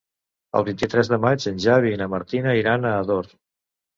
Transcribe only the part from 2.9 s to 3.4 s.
a Ador.